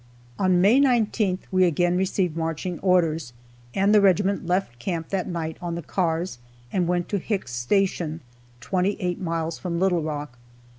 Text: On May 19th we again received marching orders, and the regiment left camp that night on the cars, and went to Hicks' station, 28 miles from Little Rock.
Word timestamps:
On 0.39 0.59
May 0.61 0.81
19th 0.81 1.41
we 1.51 1.63
again 1.63 1.95
received 1.95 2.35
marching 2.35 2.79
orders, 2.79 3.33
and 3.75 3.93
the 3.93 4.01
regiment 4.01 4.47
left 4.47 4.79
camp 4.79 5.09
that 5.09 5.27
night 5.27 5.57
on 5.61 5.75
the 5.75 5.83
cars, 5.83 6.39
and 6.73 6.87
went 6.87 7.07
to 7.09 7.19
Hicks' 7.19 7.53
station, 7.53 8.21
28 8.61 9.21
miles 9.21 9.59
from 9.59 9.79
Little 9.79 10.01
Rock. 10.01 10.39